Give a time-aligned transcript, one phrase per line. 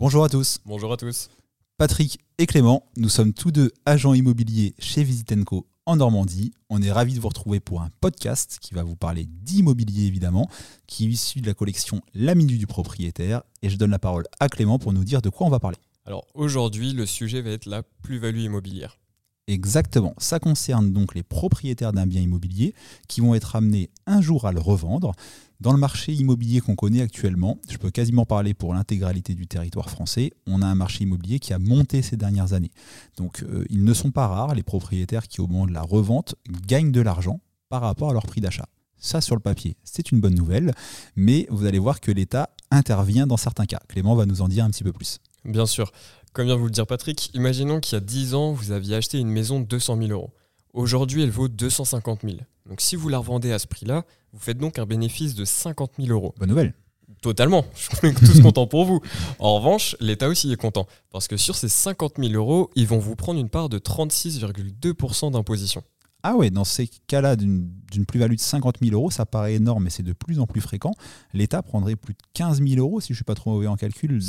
[0.00, 0.60] Bonjour à tous.
[0.64, 1.28] Bonjour à tous.
[1.76, 6.52] Patrick et Clément, nous sommes tous deux agents immobiliers chez Visitenco en Normandie.
[6.70, 10.48] On est ravis de vous retrouver pour un podcast qui va vous parler d'immobilier évidemment,
[10.86, 13.42] qui est issu de la collection La Minute du propriétaire.
[13.62, 15.78] Et je donne la parole à Clément pour nous dire de quoi on va parler.
[16.06, 19.00] Alors aujourd'hui, le sujet va être la plus-value immobilière.
[19.48, 20.14] Exactement.
[20.18, 22.74] Ça concerne donc les propriétaires d'un bien immobilier
[23.08, 25.14] qui vont être amenés un jour à le revendre.
[25.60, 29.88] Dans le marché immobilier qu'on connaît actuellement, je peux quasiment parler pour l'intégralité du territoire
[29.88, 32.70] français, on a un marché immobilier qui a monté ces dernières années.
[33.16, 36.34] Donc euh, ils ne sont pas rares, les propriétaires qui au moment de la revente
[36.66, 37.40] gagnent de l'argent
[37.70, 38.66] par rapport à leur prix d'achat.
[38.98, 40.74] Ça, sur le papier, c'est une bonne nouvelle,
[41.16, 43.80] mais vous allez voir que l'État intervient dans certains cas.
[43.88, 45.20] Clément va nous en dire un petit peu plus.
[45.44, 45.92] Bien sûr.
[46.32, 48.96] Comme vient de vous le dire Patrick, imaginons qu'il y a 10 ans, vous aviez
[48.96, 50.30] acheté une maison de 200 000 euros.
[50.72, 52.36] Aujourd'hui, elle vaut 250 000.
[52.68, 55.92] Donc si vous la revendez à ce prix-là, vous faites donc un bénéfice de 50
[55.98, 56.34] 000 euros.
[56.38, 56.74] Bonne nouvelle.
[57.22, 59.00] Totalement, je suis tous contents pour vous.
[59.38, 62.98] En revanche, l'État aussi est content, parce que sur ces 50 000 euros, ils vont
[62.98, 65.82] vous prendre une part de 36,2% d'imposition.
[66.24, 67.70] Ah ouais, dans ces cas-là, d'une
[68.06, 70.92] plus-value de 50 000 euros, ça paraît énorme, mais c'est de plus en plus fréquent.
[71.32, 73.76] L'État prendrait plus de 15 000 euros, si je ne suis pas trop mauvais en
[73.76, 74.20] calcul,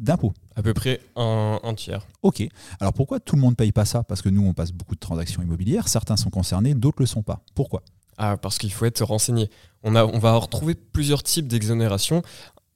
[0.00, 0.32] d'impôts.
[0.56, 2.06] À peu près un, tiers.
[2.22, 2.42] Ok.
[2.80, 4.04] Alors pourquoi tout le monde ne paye pas ça?
[4.04, 5.88] Parce que nous, on passe beaucoup de transactions immobilières.
[5.88, 7.42] Certains sont concernés, d'autres ne le sont pas.
[7.54, 7.82] Pourquoi?
[8.16, 9.50] Ah, parce qu'il faut être renseigné.
[9.82, 12.22] On, a, on va retrouver plusieurs types d'exonération.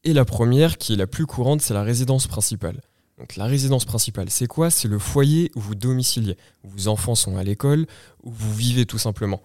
[0.04, 2.80] Et la première, qui est la plus courante, c'est la résidence principale.
[3.18, 4.70] Donc la résidence principale, c'est quoi?
[4.70, 7.86] C'est le foyer où vous domiciliez, où vos enfants sont à l'école,
[8.22, 9.40] où vous vivez tout simplement.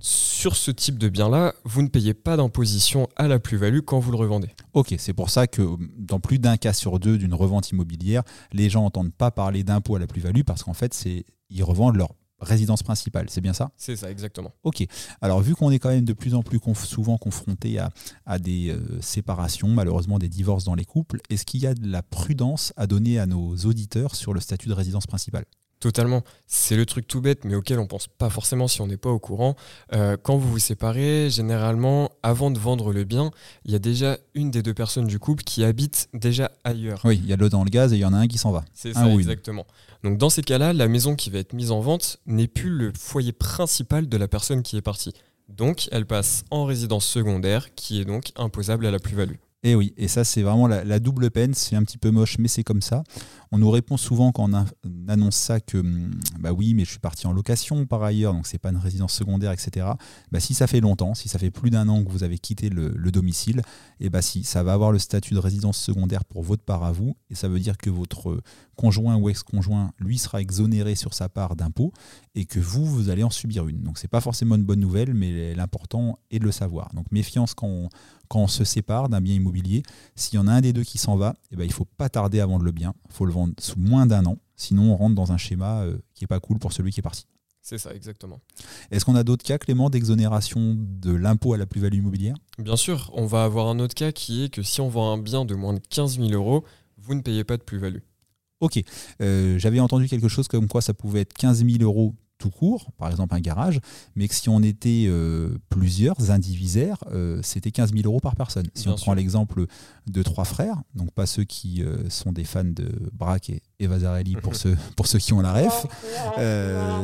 [0.00, 4.10] Sur ce type de bien-là, vous ne payez pas d'imposition à la plus-value quand vous
[4.10, 4.48] le revendez.
[4.74, 5.62] Ok, c'est pour ça que
[5.96, 9.94] dans plus d'un cas sur deux d'une revente immobilière, les gens n'entendent pas parler d'impôt
[9.94, 11.04] à la plus-value parce qu'en fait,
[11.50, 13.70] ils revendent leur résidence principale, c'est bien ça?
[13.76, 14.52] C'est ça, exactement.
[14.62, 14.84] Ok.
[15.20, 17.78] Alors, vu qu'on est quand même de plus en plus souvent confronté
[18.26, 21.88] à, des euh, séparations, malheureusement des divorces dans les couples, est-ce qu'il y a de
[21.88, 25.44] la prudence à donner à nos auditeurs sur le statut de résidence principale?
[25.82, 26.22] Totalement.
[26.46, 29.10] C'est le truc tout bête, mais auquel on pense pas forcément si on n'est pas
[29.10, 29.56] au courant.
[29.92, 33.32] Euh, quand vous vous séparez, généralement, avant de vendre le bien,
[33.64, 37.00] il y a déjà une des deux personnes du couple qui habite déjà ailleurs.
[37.02, 38.38] Oui, il y a l'eau dans le gaz et il y en a un qui
[38.38, 38.64] s'en va.
[38.72, 39.66] C'est ça, exactement.
[40.04, 42.92] Donc dans ces cas-là, la maison qui va être mise en vente n'est plus le
[42.96, 45.12] foyer principal de la personne qui est partie.
[45.48, 49.34] Donc elle passe en résidence secondaire, qui est donc imposable à la plus-value.
[49.64, 52.48] Et oui, et ça c'est vraiment la, double peine, c'est un petit peu moche, mais
[52.48, 53.04] c'est comme ça.
[53.52, 54.66] On nous répond souvent quand on,
[55.06, 58.48] annonce ça que hum, bah oui, mais je suis parti en location par ailleurs, donc
[58.48, 59.86] c'est pas une résidence secondaire, etc.
[60.32, 62.70] Bah si ça fait longtemps, si ça fait plus d'un an que vous avez quitté
[62.70, 63.62] le, domicile,
[64.00, 66.90] et bah si ça va avoir le statut de résidence secondaire pour votre part à
[66.90, 68.42] vous, et ça veut dire que votre
[68.74, 71.92] conjoint ou ex-conjoint lui sera exonéré sur sa part d'impôt
[72.34, 73.82] et que vous vous allez en subir une.
[73.82, 76.92] Donc c'est pas forcément une bonne nouvelle, mais l'important est de le savoir.
[76.94, 77.90] Donc méfiance quand
[78.32, 79.51] quand on se sépare d'un bien immobilier,
[80.14, 81.84] s'il y en a un des deux qui s'en va, eh ben, il ne faut
[81.84, 82.94] pas tarder à vendre le bien.
[83.08, 84.38] Il faut le vendre sous moins d'un an.
[84.56, 87.02] Sinon, on rentre dans un schéma euh, qui n'est pas cool pour celui qui est
[87.02, 87.26] parti.
[87.62, 88.40] C'est ça, exactement.
[88.90, 92.34] Est-ce qu'on a d'autres cas, Clément, d'exonération de l'impôt à la plus-value immobilière?
[92.58, 95.18] Bien sûr, on va avoir un autre cas qui est que si on vend un
[95.18, 96.64] bien de moins de 15 000 euros,
[96.98, 98.00] vous ne payez pas de plus-value.
[98.60, 98.82] Ok,
[99.20, 102.90] euh, j'avais entendu quelque chose comme quoi ça pouvait être 15 000 euros tout court,
[102.98, 103.78] par exemple un garage,
[104.16, 108.66] mais que si on était euh, plusieurs indivisaires, euh, c'était 15 000 euros par personne.
[108.74, 109.66] Si on prend l'exemple
[110.08, 114.00] de trois frères, donc pas ceux qui euh, sont des fans de Braque et Eva
[114.00, 115.86] Zarelli pour, ceux, pour ceux qui ont la ref,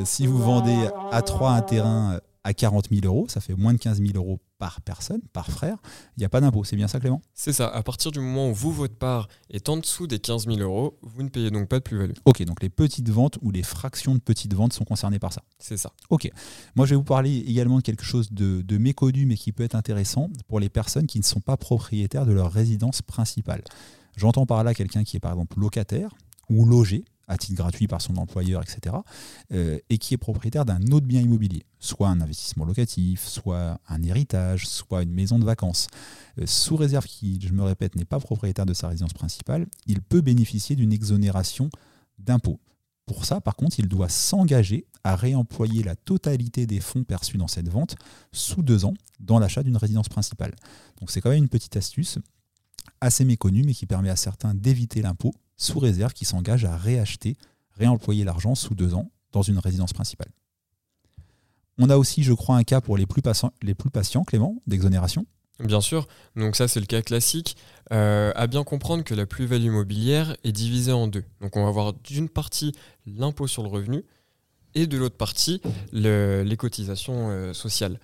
[0.04, 3.78] si vous vendez à trois un terrain à 40 000 euros, ça fait moins de
[3.78, 5.76] 15 000 euros par personne, par frère,
[6.16, 6.64] il n'y a pas d'impôt.
[6.64, 7.20] C'est bien ça, Clément?
[7.34, 7.68] C'est ça.
[7.68, 10.98] À partir du moment où vous, votre part est en dessous des 15 000 euros,
[11.02, 12.14] vous ne payez donc pas de plus-value.
[12.24, 15.42] Ok, donc les petites ventes ou les fractions de petites ventes sont concernées par ça.
[15.58, 15.92] C'est ça.
[16.08, 16.30] Ok.
[16.74, 19.62] Moi, je vais vous parler également de quelque chose de, de méconnu, mais qui peut
[19.62, 23.62] être intéressant pour les personnes qui ne sont pas propriétaires de leur résidence principale.
[24.16, 26.14] J'entends par là quelqu'un qui est par exemple locataire
[26.48, 28.96] ou logé à titre gratuit par son employeur, etc.,
[29.52, 34.02] euh, et qui est propriétaire d'un autre bien immobilier, soit un investissement locatif, soit un
[34.02, 35.86] héritage, soit une maison de vacances.
[36.38, 40.00] Euh, sous réserve qui, je me répète, n'est pas propriétaire de sa résidence principale, il
[40.00, 41.70] peut bénéficier d'une exonération
[42.18, 42.58] d'impôt.
[43.06, 47.48] Pour ça, par contre, il doit s'engager à réemployer la totalité des fonds perçus dans
[47.48, 47.96] cette vente
[48.32, 50.54] sous deux ans dans l'achat d'une résidence principale.
[51.00, 52.18] Donc c'est quand même une petite astuce
[53.00, 57.36] assez méconnue, mais qui permet à certains d'éviter l'impôt sous réserve qui s'engage à réacheter,
[57.72, 60.30] réemployer l'argent sous deux ans dans une résidence principale.
[61.76, 64.62] On a aussi, je crois, un cas pour les plus, patients, les plus patients Clément,
[64.66, 65.26] d'exonération.
[65.60, 66.06] Bien sûr,
[66.36, 67.56] donc ça c'est le cas classique.
[67.92, 71.24] Euh, à bien comprendre que la plus-value immobilière est divisée en deux.
[71.40, 72.72] Donc on va avoir d'une partie
[73.06, 74.04] l'impôt sur le revenu
[74.74, 75.60] et de l'autre partie
[75.92, 77.98] les cotisations euh, sociales.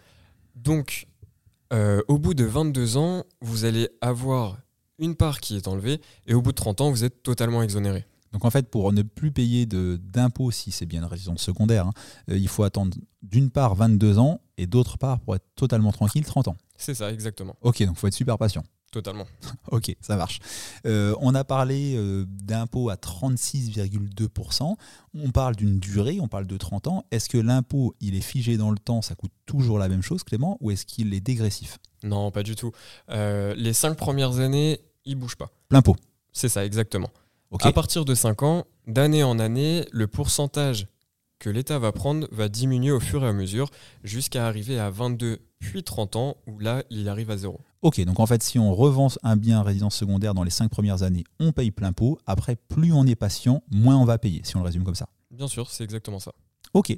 [0.56, 1.06] Donc
[1.72, 4.58] euh, au bout de 22 ans, vous allez avoir
[4.98, 8.06] une part qui est enlevée, et au bout de 30 ans, vous êtes totalement exonéré.
[8.32, 11.92] Donc en fait, pour ne plus payer d'impôts, si c'est bien une résidence secondaire, hein,
[12.30, 16.24] euh, il faut attendre d'une part 22 ans et d'autre part, pour être totalement tranquille,
[16.24, 16.56] 30 ans.
[16.76, 17.56] C'est ça, exactement.
[17.62, 18.64] Ok, donc il faut être super patient.
[18.90, 19.26] Totalement.
[19.72, 20.38] ok, ça marche.
[20.86, 24.76] Euh, on a parlé euh, d'impôts à 36,2%.
[25.14, 27.04] On parle d'une durée, on parle de 30 ans.
[27.10, 30.22] Est-ce que l'impôt, il est figé dans le temps, ça coûte toujours la même chose,
[30.22, 31.78] Clément, ou est-ce qu'il est dégressif?
[32.04, 32.72] Non, pas du tout.
[33.08, 35.50] les cinq premières années, il bouge pas.
[35.68, 35.96] Plein pot.
[36.32, 37.10] C'est ça, exactement.
[37.60, 40.88] À partir de 5 ans, d'année en année, le pourcentage
[41.38, 43.70] que l'État va prendre va diminuer au fur et à mesure
[44.02, 47.60] jusqu'à arriver à 22 puis 30 ans où là, il arrive à zéro.
[47.82, 51.02] Ok, donc en fait, si on revend un bien résidence secondaire dans les 5 premières
[51.02, 52.18] années, on paye plein pot.
[52.26, 55.08] Après, plus on est patient, moins on va payer, si on le résume comme ça.
[55.30, 56.32] Bien sûr, c'est exactement ça.
[56.74, 56.96] Ok,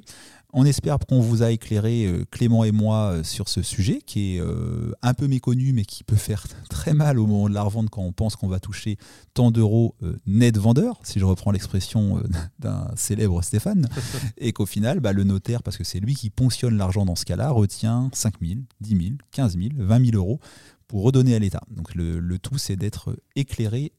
[0.53, 4.35] on espère qu'on vous a éclairé, euh, Clément et moi, euh, sur ce sujet qui
[4.35, 7.61] est euh, un peu méconnu, mais qui peut faire très mal au moment de la
[7.61, 8.97] revente quand on pense qu'on va toucher
[9.35, 9.95] tant d'euros
[10.25, 12.23] net vendeur, si je reprends l'expression
[12.59, 13.87] d'un célèbre Stéphane,
[14.39, 17.25] et qu'au final, bah, le notaire, parce que c'est lui qui ponctionne l'argent dans ce
[17.25, 19.01] cas-là, retient 5 000, 10 000,
[19.31, 20.39] 15 000, 20 000 euros
[20.87, 21.61] pour redonner à l'État.
[21.69, 23.91] Donc le tout, c'est d'être éclairé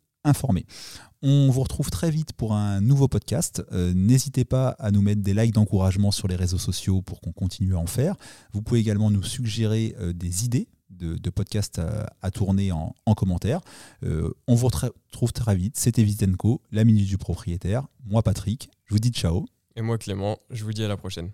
[1.21, 3.65] On vous retrouve très vite pour un nouveau podcast.
[3.73, 7.33] Euh, n'hésitez pas à nous mettre des likes d'encouragement sur les réseaux sociaux pour qu'on
[7.33, 8.15] continue à en faire.
[8.53, 11.81] Vous pouvez également nous suggérer euh, des idées de, podcasts
[12.23, 13.61] à, tourner en, commentaire.
[14.05, 15.77] Euh, on vous retrouve très vite.
[15.77, 17.87] C'était Vitenco, la minute du propriétaire.
[18.05, 19.47] Moi Patrick, je vous dis ciao.
[19.77, 21.31] Et moi Clément, je vous dis à la prochaine.